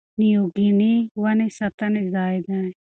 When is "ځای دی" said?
2.13-2.61